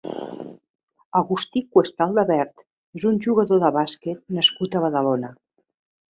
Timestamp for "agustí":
1.17-1.61